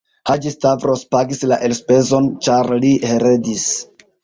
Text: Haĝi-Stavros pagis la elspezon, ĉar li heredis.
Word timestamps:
Haĝi-Stavros 0.27 1.03
pagis 1.17 1.43
la 1.51 1.59
elspezon, 1.69 2.31
ĉar 2.47 2.73
li 2.87 2.93
heredis. 3.13 3.71